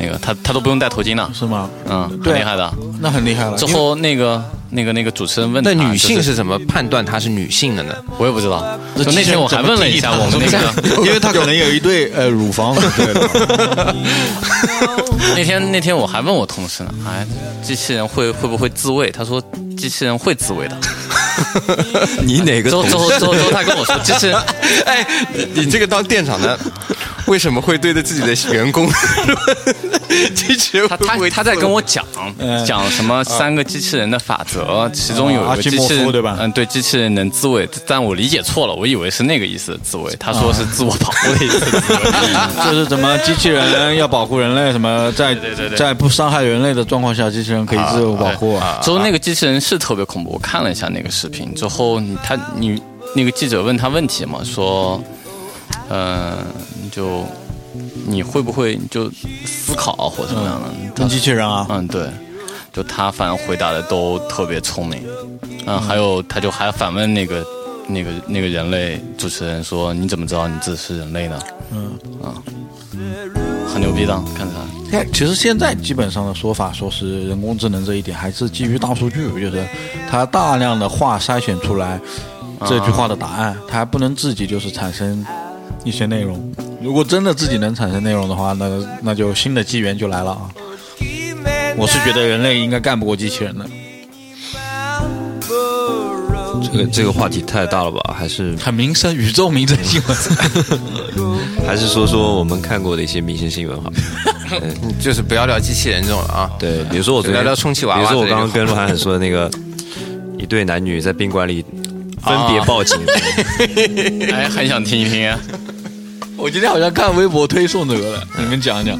[0.00, 1.68] 那个他他都不用戴头巾了，是吗？
[1.88, 2.72] 嗯，很厉害的。
[3.00, 3.56] 那很厉害了。
[3.56, 7.94] 之后那个那个那个主持人问她，那女性是怎么判断她是女性的呢？
[8.18, 8.78] 我也不知道。
[8.96, 13.94] 就那天我还问了一下我们那个， 因为他可能有一对呃乳房之类的。
[15.36, 17.26] 那天那天我还问我同事呢，哎，
[17.62, 19.10] 机器人会会不会自慰？
[19.10, 19.42] 他说
[19.76, 20.76] 机器人会自慰的。
[22.24, 22.82] 你哪个之后？
[22.84, 24.36] 之后之后之后他跟我说，机器人
[24.84, 26.58] 哎，你你这个当店长的，
[27.30, 28.90] 为什么会对着自己的员工
[30.34, 32.04] 机器人他他他在跟我讲
[32.38, 32.66] 嗯。
[32.66, 36.36] 讲什么三个机器人的法则，其中有一个机器人对吧？
[36.40, 41.60] 嗯，对，机器人能自卫，但我理解错了，我以为是那个意思自卫，他说是自我保护的意思。
[42.66, 45.36] 就是怎么机器人要保护人类，什么在
[45.78, 48.60] 在不伤害人类的状况下，机器人可以自我保护。
[48.82, 52.80] 之后那个机器人是特别恐怖，我看了一下那个视频之后，他你
[53.14, 55.02] 那个记者问他问题嘛，说，
[55.90, 56.38] 呃，
[56.90, 57.26] 就
[58.06, 59.10] 你会不会就
[59.44, 60.68] 思考或者怎么样的？
[60.94, 62.08] 他跟机器人啊，嗯，对，
[62.72, 65.02] 就他反正回答的都特别聪明，
[65.66, 67.44] 嗯，还有他就还反问那个
[67.86, 71.38] 那个那个人类主持人说：“你怎么知道你自己是人类呢？”
[71.70, 71.90] 嗯。
[72.22, 72.34] 啊，
[73.72, 74.98] 很牛逼的，看着他。
[74.98, 79.64] 哎，其实现在基本上的说法，说是人工智能这一点还是基于大数据，就是
[80.10, 81.98] 它大量的话筛选出来
[82.66, 85.24] 这句话的答案，它还不能自己就是产生
[85.84, 86.52] 一些内容。
[86.82, 88.68] 如果真的自己能产生内容的话，那
[89.02, 90.50] 那就新的机缘就来了啊！
[91.76, 93.64] 我是觉得人类应该干不过机器人的，
[96.62, 98.14] 这个这个话题太大了吧？
[98.18, 100.16] 还是很民生，宇宙民生新闻。
[101.66, 103.92] 还是说说我们看过的一些民生新闻好？
[104.60, 106.50] 嗯， 就是不要聊机器人这种了啊。
[106.58, 109.48] 对，比如说我昨天聊聊充气娃娃比如说我刚刚跟鹿晗很说的那个
[110.38, 111.64] 一对男女在宾馆里
[112.22, 112.98] 分别报警，
[114.32, 115.38] 哎，很想听一听啊。
[116.40, 118.98] 我今天好像看微博推送这个了，你们讲讲。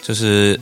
[0.00, 0.58] 就是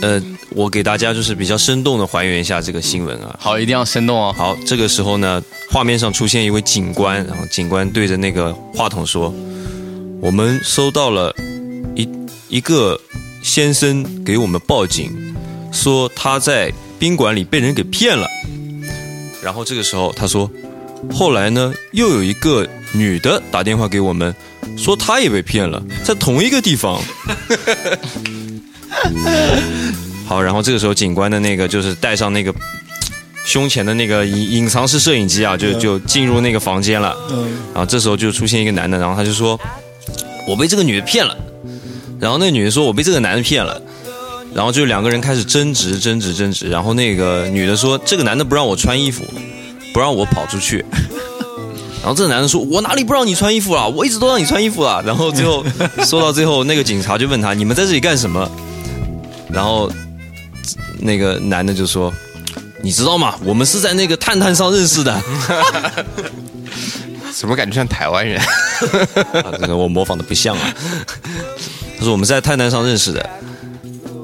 [0.00, 0.20] 呃，
[0.50, 3.36] 我给大家就是比较生动的还原一下这个新闻啊。
[3.38, 4.34] 好，一定要生动哦。
[4.34, 9.32] 好，这个时候呢，画面上出现一位警官，然后警官对着那个话筒说
[10.20, 11.34] ：“我们收到了
[11.94, 12.08] 一
[12.48, 12.98] 一个
[13.42, 15.12] 先生给我们报警，
[15.70, 18.26] 说他在宾馆里被人给骗了。”
[19.44, 20.50] 然后这个时候他说
[21.12, 24.34] ：“后来呢，又有一个女的打电话给我们，
[24.76, 27.00] 说他也被骗了，在同一个地方。
[30.26, 32.54] ”好，然后这个时候警官的那个就是带上那个
[33.44, 37.16] 胸前的那个隐隐藏式摄影机啊，就就进入那个房间了。
[37.30, 39.58] 嗯然后这时候就出现一个男的，然后他就说
[40.46, 41.36] ：“我被这个女的骗了。”
[42.20, 43.80] 然后那女的说：“我被这个男的骗了。”
[44.52, 46.68] 然后就两个人开始争执，争执，争执。
[46.68, 49.24] 然后那个女的说：“这个男的不让我穿衣服，
[49.94, 50.84] 不让我跑出去。”
[52.02, 53.86] 然后这个男的说：“我哪里不让你穿衣服了？
[53.88, 55.62] 我一直都让你穿衣服了。”然后最后
[56.04, 58.50] 说到最后，那个警察就问他：“你们在这里干什么？”
[59.52, 59.90] 然后
[60.98, 62.12] 那个男的就说
[62.82, 63.34] ：“你知道吗？
[63.44, 65.22] 我们是在那个探探上认识的。
[67.32, 68.38] 怎么感觉像台湾人？
[68.40, 70.74] 啊这个我模仿的不像啊。
[71.98, 73.30] 他说我们是在探探上认识的，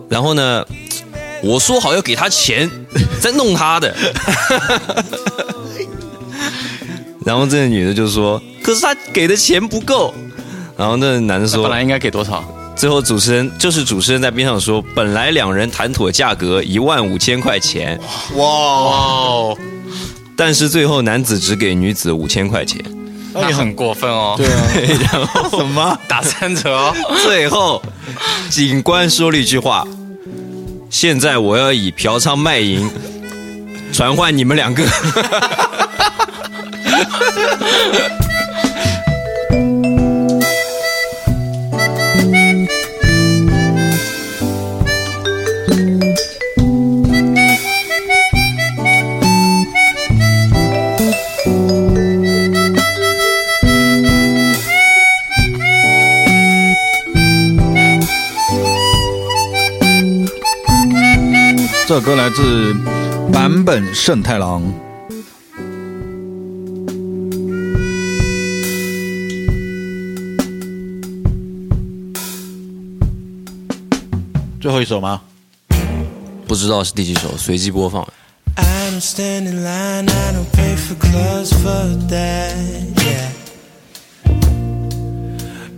[0.09, 0.64] 然后呢，
[1.43, 2.70] 我说好要给他钱，
[3.20, 3.95] 再弄他的。
[7.27, 10.14] 然后这个女的就说：“可是他给的钱不够。”
[10.79, 12.45] 然后那男的说：“本来应该给多少？”
[12.77, 17.99] 最后主持人就是主持人在边上说：“本来两人谈妥价格一万五千块钱，
[18.37, 19.59] 哇，哦，
[20.37, 22.81] 但是最后男子只给女子五千块钱。
[23.35, 24.35] 那很过分哦。
[24.37, 25.99] 对啊， 然后什么？
[26.07, 26.95] 打三折哦。
[27.24, 27.83] 最后，
[28.49, 29.85] 警官说了一句话
[30.89, 32.89] ：“现在我要以嫖娼卖淫
[33.93, 34.85] 传唤你们两个。
[61.88, 62.74] 这歌来自
[63.32, 64.86] 坂本胜太郎。
[74.76, 75.22] 后一首吗？”
[76.47, 78.06] 不知道是第几首，随机播放。
[78.56, 82.54] I don't stand in line, I don't pay for clothes for that,
[82.97, 83.32] yeah.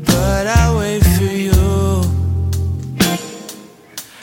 [0.04, 2.04] But I wait for you.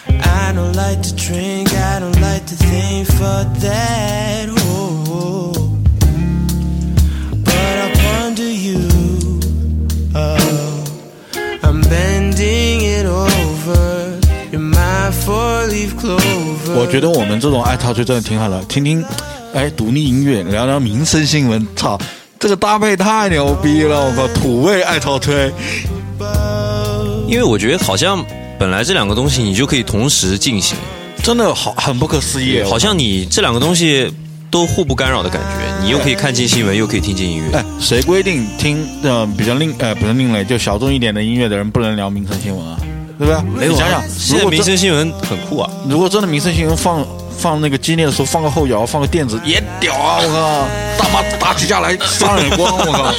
[0.09, 4.44] I don't like to drink, I don't like to think for that.
[16.86, 19.04] 我觉得我们这种爱陶醉真的挺好的，听听，
[19.56, 22.00] 哎，独立音乐，聊聊民生新闻，操，
[22.40, 24.06] 这个搭配太牛逼了！
[24.06, 25.52] 我靠，土味爱陶吹，
[27.28, 28.24] 因为我觉得好像
[28.60, 30.78] 本来这两个东西你就可以同时进行，
[31.24, 34.14] 真的好很不可思议，好像你这两个东西
[34.52, 37.58] 都互不干扰的感觉，你又可以看进新闻，又可以听进音乐。
[37.58, 42.78] 哎，谁规定听呃比较另呃不是另类就小众一点的音乐的人不能聊民生新闻啊？
[43.18, 43.42] 对不对？
[43.42, 47.06] 没有啊你想想，现在民如果真生新闻很酷啊，如果真的民生新闻放
[47.38, 50.20] 放那个激烈的时候，放个后摇，放个电子也屌啊！
[50.22, 50.28] 我
[50.98, 53.16] 靠，大妈打起架来扇耳光，我靠！Oh.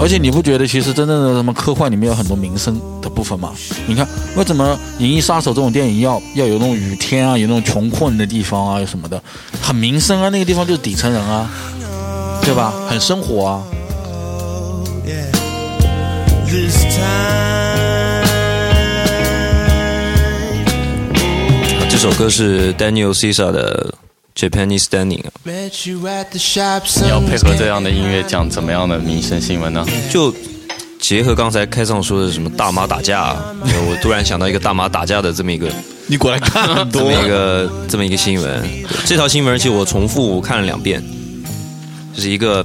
[0.00, 3.52] 而且你不觉得其实真正的什么科幻里面有很多民生的部分吗？
[3.86, 4.04] 你看
[4.36, 9.22] 为什么《银翼杀手》这种电影要要有那种雨天啊，有那种穷困的地方啊，有什么的，
[9.62, 11.48] 很民生啊，那个地方就是底层人啊，
[12.42, 12.72] 对吧？
[12.88, 13.62] 很生活啊。
[16.52, 18.28] This time.
[21.88, 23.94] 这首歌是 Daniel Caesar 的
[24.36, 29.82] Japanese Standing 你要配合这样的音乐讲怎么样的民生新闻呢？
[30.10, 30.34] 就
[31.00, 33.42] 结合刚才开上说的什么大妈打架、啊，
[33.88, 35.72] 我突然想到一个大妈打架的这么一个
[36.06, 38.62] 你过来看很多这么一个这么一个新闻。
[39.06, 41.02] 这条新闻，其实我重复看了两遍，
[42.14, 42.62] 就是一个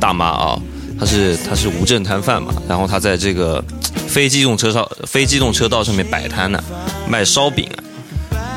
[0.00, 0.58] 大妈啊，
[1.02, 3.60] 他是他是无证摊贩嘛，然后他在这个
[4.06, 6.62] 非机动车道非机动车道上面摆摊呢，
[7.08, 7.68] 卖烧饼。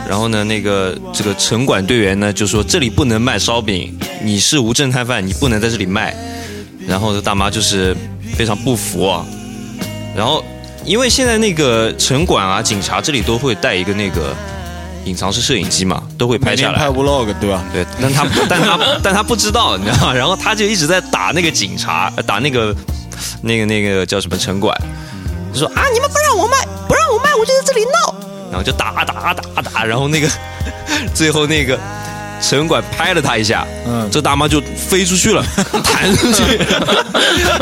[0.08, 6.16] 然后呢，那个这个城管队员呢就说这里不能卖烧饼，你是无证摊贩，你不能在这里卖。
[6.88, 7.98] 然后这大妈就是
[8.36, 9.26] 非常不服啊。
[10.16, 10.46] 然后
[10.86, 14.36] 因为现在那个城管啊、警察这里都会带一个那个
[15.06, 16.88] 隐藏式摄影机嘛，都会拍下来拍。
[16.88, 17.64] vlog 对吧？
[17.72, 20.14] 对，但他 但他但他不知道，你知道吗？
[20.14, 22.76] 然后他就一直在打那个警察，呃打那个
[23.42, 24.76] 那个那个叫什么城管，
[25.54, 28.16] 就说啊你们不让我卖，不让我卖，我就在这里闹，
[28.50, 30.28] 然后就打打打打，然后那个
[31.14, 31.78] 最后那个
[32.42, 35.44] 城管拍了他一下，嗯这大妈就飞出去了，
[35.84, 36.58] 弹出去，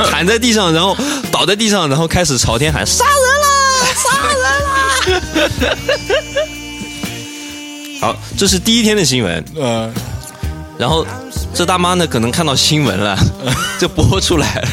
[0.09, 0.95] 弹在地上，然后
[1.31, 3.47] 倒在地上，然后开始朝天喊杀人啦，
[3.95, 4.69] 杀人啦。
[8.03, 9.41] 好，这是第一天的新闻。
[9.55, 9.89] 呃，
[10.77, 11.07] 然后
[11.53, 13.17] 这大妈呢，可能看到新闻了，
[13.79, 14.67] 就播出来了。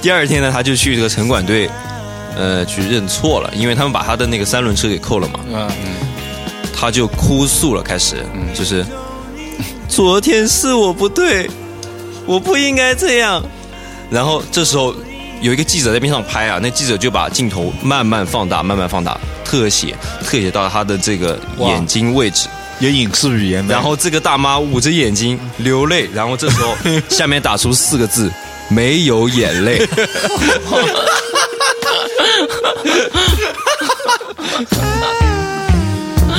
[0.00, 1.68] 第二天呢，她就去这个城管队，
[2.34, 5.40] 呃，去认错了，因为他们把她的那个三轮车给扣了嘛。
[5.52, 5.68] 嗯
[6.74, 8.82] 她就哭诉了，开始，就是
[9.86, 11.50] 昨天是我不对，
[12.24, 13.44] 我不应该这样。
[14.08, 14.94] 然后这时候
[15.46, 22.48] 有一个记者在边上拍啊，那记者就把镜头慢慢放大，慢慢放大，特写，特写到他的这个眼睛位置。
[22.80, 26.76] 有影视语言的，然后这个大妈捂着眼睛流泪，然后这时候
[27.08, 28.28] 下面打出四个字：
[28.68, 29.78] 没有眼泪。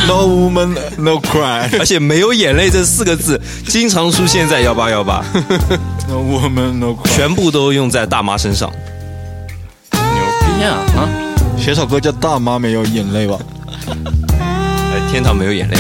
[0.06, 3.40] no woman no cry，而且“没有眼泪”这四个字
[3.70, 5.24] 经常出现在幺八幺八，
[6.10, 7.16] no woman no cry。
[7.16, 8.70] 全部都用在大妈身上。
[10.58, 11.06] 天啊啊！
[11.56, 13.38] 写首歌叫《大妈没有眼泪》吧？
[14.40, 15.78] 哎，天堂没有眼泪。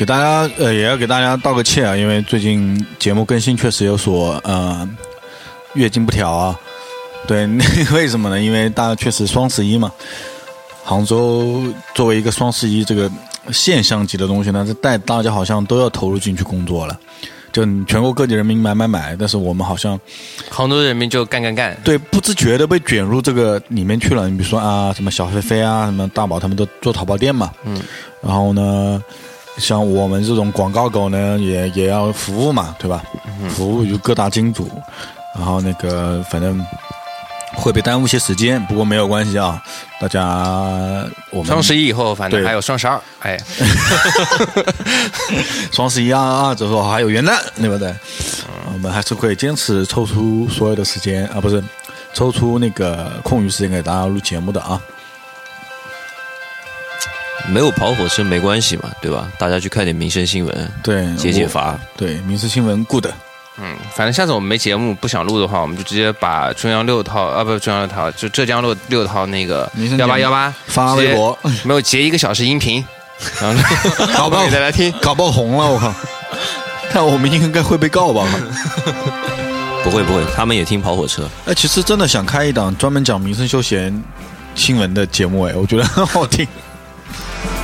[0.00, 4.88] 给大家呃也要给大家道个歉啊，因为最近节目更新确实有所呃
[5.74, 6.58] 月经不调啊。
[7.26, 8.40] 对，那 为什么呢？
[8.40, 9.92] 因为大家确实双十一嘛，
[10.82, 11.62] 杭州
[11.94, 13.10] 作为一个双十一这个
[13.52, 16.98] 现象级的东西呢，这带大家好像都要投入进去工作了。
[17.52, 20.00] 就全国各地人民买买买，但是我们好像
[20.48, 21.76] 杭州人民就干干干。
[21.84, 24.30] 对不自觉的被卷入这个里面去了。
[24.30, 27.82] 你比如说啊，什么小飞飞啊，什么大宝他们都做淘宝店嘛，嗯，
[28.22, 29.02] 然后呢，
[29.58, 33.02] 像我们这种广告狗呢，也也要服务嘛，对吧？
[33.50, 34.70] 服务于各大金主，
[35.34, 36.64] 然后那个反正
[37.56, 39.62] 会被耽误些时间，不过没有关系啊，
[40.00, 43.38] 大家我们双十一以后，反正还有双十二，哎，
[45.72, 47.94] 双十一啊啊，之后还有元旦，对不对？
[48.72, 51.62] 我们还是会坚持抽出所有的时间啊，不是
[52.14, 54.80] 抽出那个空余时间给大家录节目的啊。
[57.50, 59.30] 没有跑火车没关系嘛，对吧？
[59.38, 61.78] 大家去看点民生新闻，对，解解乏。
[61.96, 63.06] 对，民生新闻 good。
[63.62, 72.82] 嗯，反正下次我们没节目不想录的话，我们就直接把中央六套啊，不是中央六套，就浙江六六套那个民生幺八幺八发微博，没有截一个小时音频，
[73.42, 74.90] 然后搞不好给大家听。
[75.02, 75.92] 搞爆红了，我靠！
[76.94, 78.26] 但我们应该会被告吧？
[79.84, 81.28] 不会不会，他们也听跑火车。
[81.46, 84.02] 哎，其实真的想开一档专门讲民生休闲
[84.54, 86.46] 新闻的节目，哎，我觉得很好听。
[87.10, 87.59] Bye.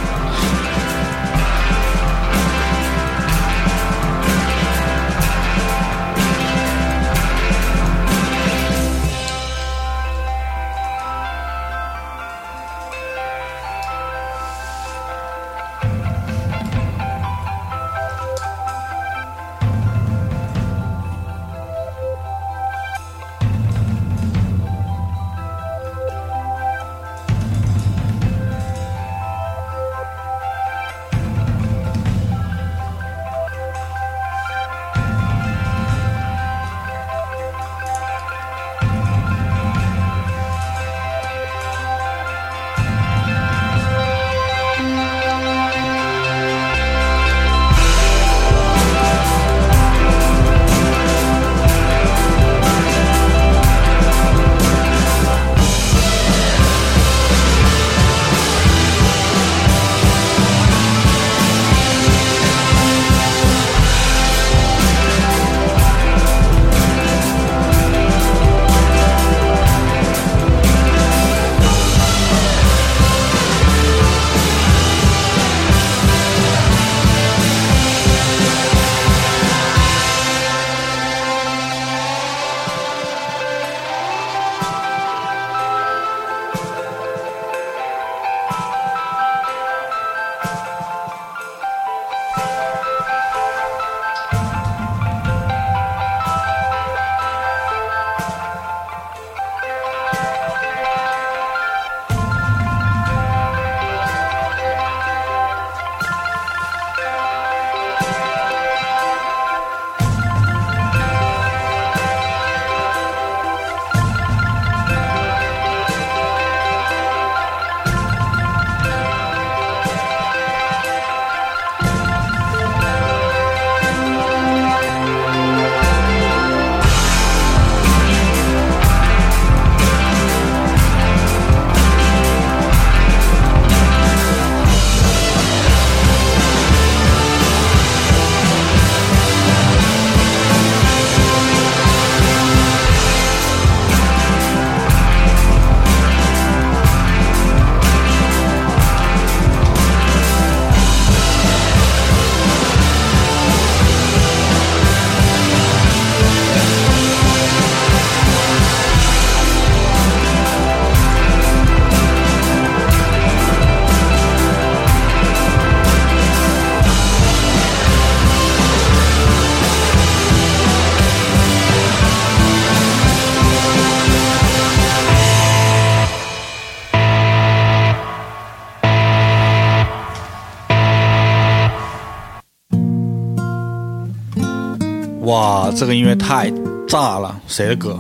[185.67, 186.49] 哇，这个音乐太
[186.87, 187.37] 炸了！
[187.49, 187.99] 谁的歌？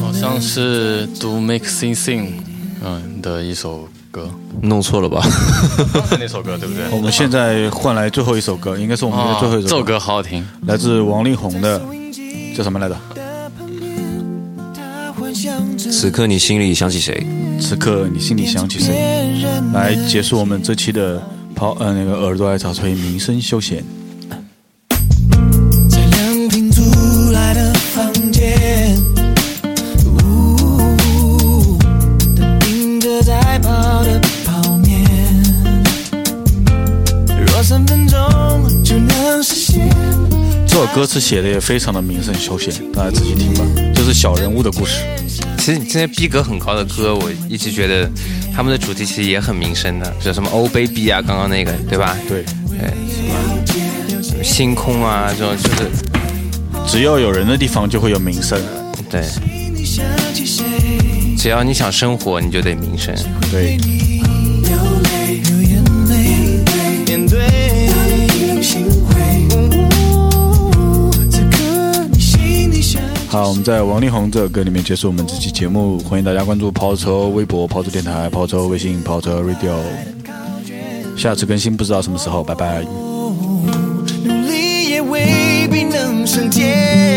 [0.00, 2.30] 好像是 Do Make Sing Sing，
[2.84, 4.28] 嗯的一首歌，
[4.60, 5.22] 弄错了吧？
[6.10, 6.82] 是那首歌对不对？
[6.90, 11.80] 我们现在换来最后一首歌，应该是我们的最后一首哦这首歌好好听，来自王力宏的，
[12.56, 12.96] 叫什么来着？
[15.78, 17.24] 此刻你心里想起谁？
[17.60, 19.44] 此刻你心里想起谁？
[19.72, 21.22] 来结束我们这期的
[21.54, 23.84] 跑呃那个耳朵爱草吹民生休闲。
[40.98, 45.04] 歌词写的也非常的民生休闲，大家仔细听吧，就是小人物的故事。
[45.56, 48.10] 其实你这些逼格很高的歌，我一直觉得
[48.52, 52.16] 他们的主题其实也很民生的，像什么 Oh Baby 啊，刚刚那个对吧？
[52.28, 52.90] 对，对，
[54.20, 55.88] 什么星空啊，这种就是
[56.88, 58.60] 只要有人的地方就会有民生。
[59.08, 59.24] 对？
[61.38, 63.14] 只要你想生活，你就得民生。
[63.52, 63.78] 对，
[73.38, 79.76] 好，我们在王力宏这首歌里面结束我们这期节目，欢迎大家关注跑车微博、跑车电台、跑车微信、跑车 Radio。
[81.16, 82.82] 下次更新不知道什么时候，拜拜。
[84.24, 87.07] 努力也未必能升天。